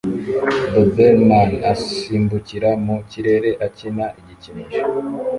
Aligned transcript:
Doberman 0.73 1.51
asimbukira 1.73 2.69
mu 2.85 2.95
kirere 3.11 3.49
akina 3.65 4.05
igikinisho 4.19 4.81